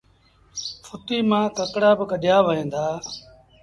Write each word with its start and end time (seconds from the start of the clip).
ڦُٽيٚ 0.85 1.27
مآݩ 1.29 1.53
ڪڪڙآ 1.57 1.91
با 1.97 2.05
ڪڍيآ 2.11 2.37
وهيݩ 2.45 2.71
دآ 2.73 2.85